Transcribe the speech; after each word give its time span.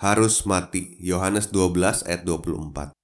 Harus 0.00 0.48
mati. 0.48 0.96
Yohanes 0.96 1.52
12 1.52 2.08
ayat 2.08 2.24
24. 2.24 2.96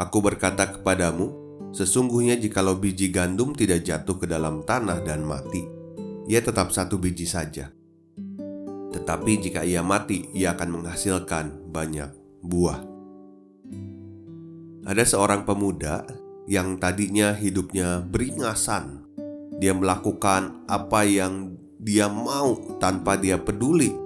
Aku 0.00 0.18
berkata 0.24 0.64
kepadamu, 0.64 1.28
sesungguhnya 1.76 2.40
jikalau 2.40 2.80
biji 2.80 3.12
gandum 3.12 3.52
tidak 3.52 3.84
jatuh 3.84 4.16
ke 4.16 4.24
dalam 4.24 4.64
tanah 4.64 5.04
dan 5.04 5.28
mati, 5.28 5.60
ia 6.24 6.40
tetap 6.40 6.72
satu 6.72 6.96
biji 6.96 7.28
saja. 7.28 7.68
Tetapi 8.92 9.32
jika 9.44 9.60
ia 9.60 9.84
mati, 9.84 10.32
ia 10.32 10.56
akan 10.56 10.80
menghasilkan 10.80 11.68
banyak 11.68 12.08
buah. 12.40 12.80
Ada 14.88 15.04
seorang 15.04 15.44
pemuda 15.44 16.08
yang 16.48 16.80
tadinya 16.80 17.36
hidupnya 17.36 18.00
beringasan. 18.02 19.04
Dia 19.60 19.76
melakukan 19.76 20.64
apa 20.64 21.04
yang 21.06 21.54
dia 21.76 22.08
mau 22.08 22.56
tanpa 22.82 23.14
dia 23.14 23.38
peduli 23.38 24.01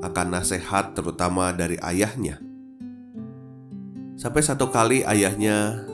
akan 0.00 0.26
nasihat 0.40 0.96
terutama 0.96 1.52
dari 1.52 1.76
ayahnya. 1.80 2.40
Sampai 4.16 4.44
satu 4.44 4.68
kali 4.68 5.04
ayahnya 5.04 5.84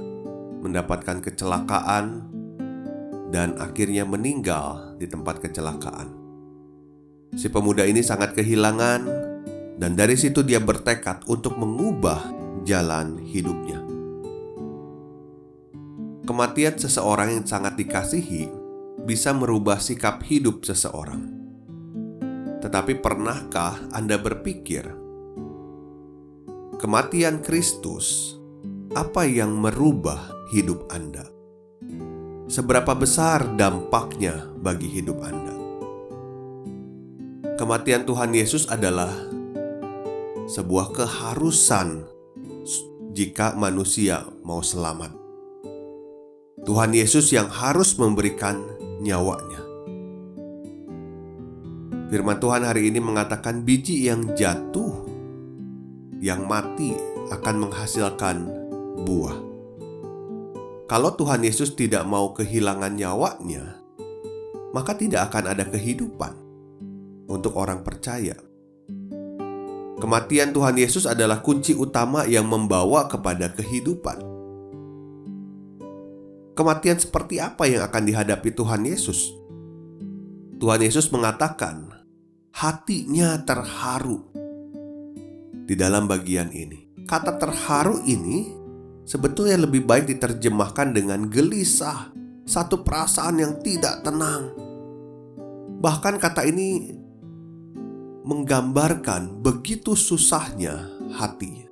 mendapatkan 0.63 1.23
kecelakaan 1.23 2.27
dan 3.31 3.55
akhirnya 3.59 4.07
meninggal 4.07 4.99
di 4.99 5.07
tempat 5.07 5.43
kecelakaan. 5.43 6.11
Si 7.35 7.51
pemuda 7.51 7.87
ini 7.87 8.03
sangat 8.03 8.35
kehilangan 8.35 9.01
dan 9.79 9.93
dari 9.95 10.17
situ 10.17 10.43
dia 10.43 10.63
bertekad 10.63 11.27
untuk 11.29 11.59
mengubah 11.59 12.23
jalan 12.67 13.21
hidupnya. 13.23 13.83
Kematian 16.27 16.75
seseorang 16.75 17.39
yang 17.39 17.47
sangat 17.47 17.79
dikasihi 17.79 18.51
bisa 19.07 19.31
merubah 19.31 19.79
sikap 19.79 20.27
hidup 20.27 20.67
seseorang. 20.67 21.36
Tetapi 22.67 22.99
pernahkah 22.99 23.79
Anda 23.95 24.19
berpikir, 24.19 24.91
kematian 26.83 27.39
Kristus 27.39 28.35
apa 28.91 29.23
yang 29.23 29.55
merubah 29.55 30.35
hidup 30.51 30.91
Anda? 30.91 31.31
Seberapa 32.51 32.91
besar 32.99 33.55
dampaknya 33.55 34.51
bagi 34.59 34.91
hidup 34.91 35.23
Anda? 35.23 35.55
Kematian 37.55 38.03
Tuhan 38.03 38.35
Yesus 38.35 38.67
adalah 38.67 39.15
sebuah 40.51 40.91
keharusan 40.91 42.03
jika 43.15 43.55
manusia 43.55 44.27
mau 44.43 44.59
selamat. 44.59 45.15
Tuhan 46.67 46.91
Yesus 46.99 47.31
yang 47.31 47.47
harus 47.47 47.95
memberikan 47.95 48.59
nyawanya. 48.99 49.66
Firman 52.07 52.39
Tuhan 52.39 52.63
hari 52.63 52.87
ini 52.87 53.03
mengatakan 53.03 53.67
biji 53.67 54.07
yang 54.07 54.31
jatuh, 54.39 54.95
yang 56.23 56.47
mati 56.47 56.95
akan 57.35 57.67
menghasilkan 57.67 58.47
buah. 59.03 59.35
Kalau 60.87 61.19
Tuhan 61.19 61.43
Yesus 61.43 61.75
tidak 61.75 62.07
mau 62.07 62.31
kehilangan 62.31 62.95
nyawanya, 62.95 63.83
maka 64.71 64.95
tidak 64.95 65.35
akan 65.35 65.51
ada 65.51 65.67
kehidupan 65.67 66.31
untuk 67.27 67.59
orang 67.59 67.83
percaya. 67.83 68.39
Kematian 69.99 70.55
Tuhan 70.55 70.79
Yesus 70.79 71.11
adalah 71.11 71.43
kunci 71.43 71.75
utama 71.75 72.23
yang 72.23 72.47
membawa 72.47 73.11
kepada 73.11 73.51
kehidupan. 73.51 74.23
Kematian 76.55 77.03
seperti 77.03 77.43
apa 77.43 77.67
yang 77.67 77.83
akan 77.83 78.03
dihadapi 78.07 78.55
Tuhan 78.55 78.87
Yesus? 78.87 79.46
Tuhan 80.67 80.83
Yesus 80.83 81.15
mengatakan, 81.15 81.95
hatinya 82.51 83.39
terharu. 83.47 84.19
Di 85.63 85.79
dalam 85.79 86.11
bagian 86.11 86.51
ini, 86.51 87.07
kata 87.07 87.39
terharu 87.39 88.03
ini 88.03 88.51
sebetulnya 89.07 89.63
lebih 89.63 89.87
baik 89.87 90.11
diterjemahkan 90.11 90.91
dengan 90.91 91.31
gelisah, 91.31 92.11
satu 92.43 92.83
perasaan 92.83 93.39
yang 93.39 93.63
tidak 93.63 94.03
tenang. 94.03 94.51
Bahkan 95.87 96.19
kata 96.19 96.43
ini 96.51 96.99
menggambarkan 98.27 99.39
begitu 99.39 99.95
susahnya 99.95 100.83
hati. 101.15 101.63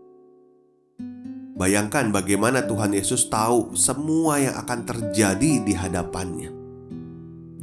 Bayangkan 1.58 2.14
bagaimana 2.14 2.62
Tuhan 2.62 2.94
Yesus 2.94 3.26
tahu 3.26 3.74
semua 3.74 4.38
yang 4.38 4.54
akan 4.54 4.86
terjadi 4.86 5.66
di 5.66 5.74
hadapannya. 5.74 6.63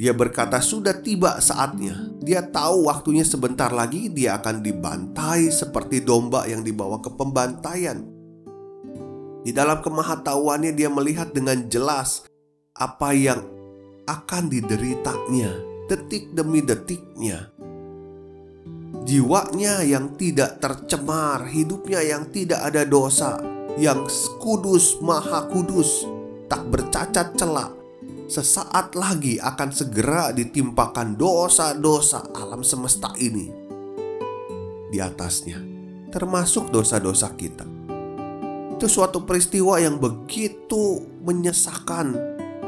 Dia 0.02 0.10
berkata, 0.10 0.58
"Sudah 0.58 0.98
tiba 0.98 1.38
saatnya." 1.38 2.10
Dia 2.18 2.42
tahu 2.42 2.90
waktunya 2.90 3.22
sebentar 3.22 3.70
lagi 3.70 4.10
dia 4.10 4.34
akan 4.34 4.58
dibantai 4.58 5.46
seperti 5.54 6.02
domba 6.02 6.42
yang 6.50 6.66
dibawa 6.66 6.98
ke 6.98 7.06
pembantaian. 7.14 8.02
Di 9.46 9.54
dalam 9.54 9.78
kemahatauannya, 9.78 10.74
dia 10.74 10.90
melihat 10.90 11.30
dengan 11.30 11.70
jelas 11.70 12.26
apa 12.74 13.14
yang 13.14 13.46
akan 14.10 14.50
dideritanya 14.50 15.54
detik 15.86 16.34
demi 16.34 16.66
detiknya. 16.66 17.54
Jiwanya 19.06 19.86
yang 19.86 20.18
tidak 20.18 20.58
tercemar, 20.58 21.46
hidupnya 21.46 22.02
yang 22.02 22.26
tidak 22.34 22.58
ada 22.58 22.82
dosa, 22.82 23.38
yang 23.78 24.02
kudus, 24.42 24.98
maha 24.98 25.46
kudus, 25.46 26.10
tak 26.50 26.66
bercacat 26.70 27.38
celak 27.38 27.81
sesaat 28.32 28.96
lagi 28.96 29.36
akan 29.36 29.68
segera 29.68 30.32
ditimpakan 30.32 31.20
dosa-dosa 31.20 32.32
alam 32.32 32.64
semesta 32.64 33.12
ini 33.20 33.52
di 34.88 34.96
atasnya, 34.96 35.60
termasuk 36.08 36.72
dosa-dosa 36.72 37.36
kita. 37.36 37.68
Itu 38.72 38.88
suatu 38.88 39.28
peristiwa 39.28 39.76
yang 39.76 40.00
begitu 40.00 41.04
menyesakan, 41.20 42.16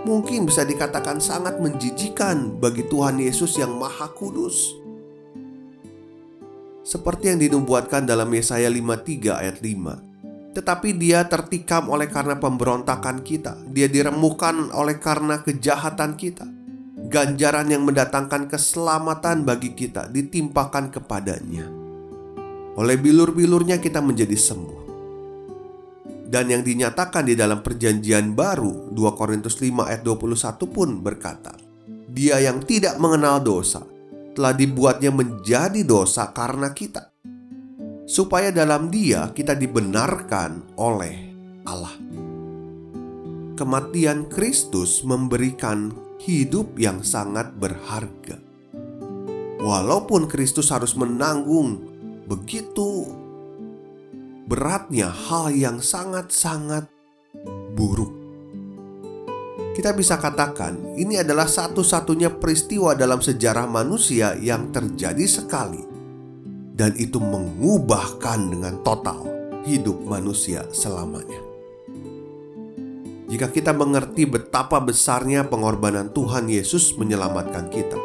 mungkin 0.05 0.45
bisa 0.45 0.69
dikatakan 0.69 1.17
sangat 1.17 1.57
menjijikan 1.57 2.61
bagi 2.61 2.85
Tuhan 2.85 3.17
Yesus 3.17 3.57
yang 3.57 3.73
Maha 3.81 4.13
Kudus. 4.13 4.77
Seperti 6.85 7.33
yang 7.33 7.41
dinubuatkan 7.41 8.05
dalam 8.05 8.29
Yesaya 8.29 8.69
53 8.69 9.41
ayat 9.41 9.65
5 9.65 10.14
tetapi 10.55 10.95
dia 10.95 11.27
tertikam 11.27 11.91
oleh 11.91 12.07
karena 12.07 12.39
pemberontakan 12.39 13.27
kita. 13.27 13.59
Dia 13.67 13.91
diremukkan 13.91 14.71
oleh 14.71 15.03
karena 15.03 15.43
kejahatan 15.43 16.15
kita. 16.15 16.47
Ganjaran 17.11 17.69
yang 17.69 17.83
mendatangkan 17.83 18.47
keselamatan 18.47 19.43
bagi 19.43 19.75
kita 19.75 20.07
ditimpakan 20.09 20.95
kepadanya. 20.95 21.67
Oleh 22.79 22.97
bilur-bilurnya 22.97 23.83
kita 23.83 23.99
menjadi 23.99 24.39
sembuh. 24.39 24.83
Dan 26.25 26.51
yang 26.51 26.63
dinyatakan 26.67 27.29
di 27.29 27.35
dalam 27.39 27.63
perjanjian 27.63 28.35
baru 28.35 28.91
2 28.91 29.19
Korintus 29.19 29.59
5 29.59 29.91
ayat 29.91 30.03
21 30.03 30.67
pun 30.71 30.89
berkata, 31.03 31.55
Dia 32.11 32.43
yang 32.43 32.63
tidak 32.63 32.99
mengenal 32.99 33.43
dosa 33.43 33.83
telah 34.35 34.51
dibuatnya 34.51 35.15
menjadi 35.15 35.87
dosa 35.87 36.35
karena 36.35 36.75
kita 36.75 37.14
supaya 38.05 38.53
dalam 38.53 38.93
Dia 38.93 39.33
kita 39.33 39.57
dibenarkan 39.57 40.77
oleh 40.77 41.17
Allah. 41.65 41.97
Kematian 43.55 44.29
Kristus 44.29 45.07
memberikan 45.07 45.95
hidup 46.21 46.77
yang 46.77 47.01
sangat 47.01 47.55
berharga. 47.57 48.37
Walaupun 49.65 50.29
Kristus 50.29 50.69
harus 50.69 50.93
menanggung 50.93 51.81
begitu 52.29 53.09
beratnya 54.45 55.09
hal 55.09 55.57
yang 55.57 55.81
sangat-sangat 55.81 56.85
buruk. 57.73 58.13
Kita 59.73 59.97
bisa 59.97 60.21
katakan 60.21 60.95
ini 61.01 61.19
adalah 61.19 61.49
satu-satunya 61.49 62.37
peristiwa 62.37 62.93
dalam 62.93 63.19
sejarah 63.25 63.65
manusia 63.65 64.37
yang 64.37 64.71
terjadi 64.71 65.25
sekali 65.25 65.94
dan 66.75 66.91
itu 66.99 67.23
mengubahkan 67.23 68.51
dengan 68.51 68.83
total 68.83 69.23
hidup 69.63 70.03
manusia 70.03 70.67
selamanya. 70.75 71.39
jika 73.25 73.51
kita 73.51 73.75
mengerti 73.75 74.31
betapa 74.31 74.79
besarnya 74.79 75.43
pengorbanan 75.49 76.13
Tuhan 76.15 76.47
Yesus 76.47 76.95
menyelamatkan 76.95 77.67
kita. 77.67 77.99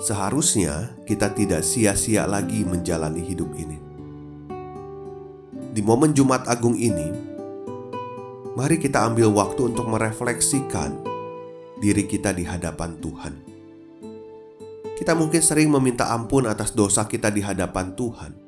Seharusnya 0.00 0.96
kita 1.04 1.36
tidak 1.36 1.60
sia-sia 1.60 2.24
lagi 2.24 2.64
menjalani 2.64 3.20
hidup 3.20 3.52
ini. 3.60 3.76
Di 5.74 5.84
momen 5.84 6.16
Jumat 6.16 6.48
Agung 6.48 6.80
ini, 6.80 7.12
mari 8.56 8.80
kita 8.80 9.04
ambil 9.04 9.28
waktu 9.36 9.68
untuk 9.68 9.84
merefleksikan 9.92 10.96
diri 11.76 12.08
kita 12.08 12.32
di 12.32 12.48
hadapan 12.48 12.96
Tuhan. 13.04 13.51
Kita 15.02 15.18
mungkin 15.18 15.42
sering 15.42 15.66
meminta 15.66 16.14
ampun 16.14 16.46
atas 16.46 16.78
dosa 16.78 17.10
kita 17.10 17.26
di 17.34 17.42
hadapan 17.42 17.90
Tuhan, 17.98 18.38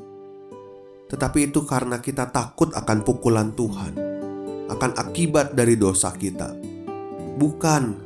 tetapi 1.11 1.51
itu 1.51 1.67
karena 1.67 1.99
kita 1.99 2.31
takut 2.31 2.71
akan 2.71 3.03
pukulan 3.03 3.51
Tuhan, 3.59 3.99
akan 4.71 4.91
akibat 4.95 5.59
dari 5.59 5.75
dosa 5.75 6.15
kita, 6.15 6.55
bukan 7.43 7.99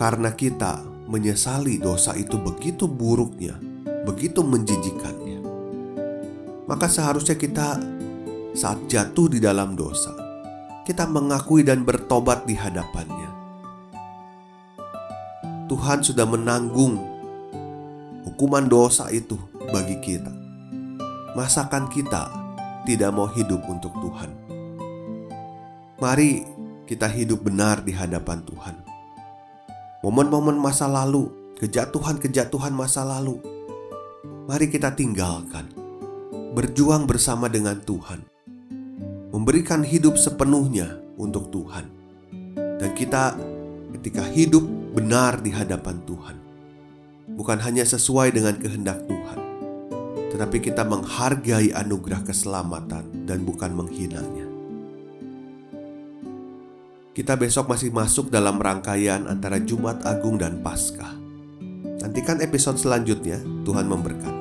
karena 0.00 0.32
kita 0.32 0.80
menyesali 1.12 1.76
dosa 1.76 2.16
itu 2.16 2.40
begitu 2.40 2.88
buruknya, 2.88 3.60
begitu 4.08 4.40
menjijikannya. 4.40 5.44
Maka 6.64 6.88
seharusnya 6.88 7.36
kita 7.36 7.76
saat 8.56 8.80
jatuh 8.88 9.28
di 9.28 9.44
dalam 9.44 9.76
dosa, 9.76 10.16
kita 10.88 11.04
mengakui 11.04 11.68
dan 11.68 11.84
bertobat 11.84 12.48
di 12.48 12.56
hadapannya. 12.56 13.28
Tuhan 15.68 16.00
sudah 16.00 16.24
menanggung 16.24 17.17
hukuman 18.38 18.70
dosa 18.70 19.10
itu 19.10 19.34
bagi 19.74 19.98
kita. 19.98 20.30
Masakan 21.34 21.90
kita 21.90 22.30
tidak 22.86 23.10
mau 23.10 23.26
hidup 23.26 23.66
untuk 23.66 23.90
Tuhan. 23.98 24.30
Mari 25.98 26.46
kita 26.86 27.10
hidup 27.10 27.42
benar 27.42 27.82
di 27.82 27.90
hadapan 27.90 28.38
Tuhan. 28.46 28.78
Momen-momen 30.06 30.54
masa 30.54 30.86
lalu, 30.86 31.26
kejatuhan-kejatuhan 31.58 32.70
masa 32.70 33.02
lalu, 33.02 33.42
mari 34.46 34.70
kita 34.70 34.94
tinggalkan. 34.94 35.66
Berjuang 36.54 37.10
bersama 37.10 37.50
dengan 37.50 37.82
Tuhan. 37.82 38.22
Memberikan 39.34 39.82
hidup 39.82 40.14
sepenuhnya 40.14 41.02
untuk 41.18 41.50
Tuhan. 41.50 41.90
Dan 42.54 42.94
kita 42.94 43.34
ketika 43.98 44.22
hidup 44.30 44.62
benar 44.94 45.42
di 45.42 45.50
hadapan 45.50 45.98
Tuhan. 46.06 46.47
Bukan 47.38 47.62
hanya 47.62 47.86
sesuai 47.86 48.34
dengan 48.34 48.58
kehendak 48.58 49.06
Tuhan, 49.06 49.38
tetapi 50.34 50.58
kita 50.58 50.82
menghargai 50.82 51.70
anugerah 51.70 52.26
keselamatan 52.26 53.30
dan 53.30 53.46
bukan 53.46 53.78
menghinanya. 53.78 54.50
Kita 57.14 57.38
besok 57.38 57.70
masih 57.70 57.94
masuk 57.94 58.30
dalam 58.30 58.58
rangkaian 58.58 59.30
antara 59.30 59.62
Jumat 59.62 60.02
Agung 60.02 60.34
dan 60.34 60.58
Paskah. 60.66 61.14
Nantikan 62.02 62.42
episode 62.42 62.78
selanjutnya, 62.78 63.42
Tuhan 63.66 63.86
memberkati. 63.86 64.37